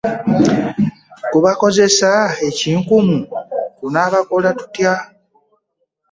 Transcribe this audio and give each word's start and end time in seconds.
ku 1.31 1.37
bakozesa 1.45 2.11
enkinkumu 2.45 3.17
tunakikola 3.77 4.49
tutya. 4.59 4.93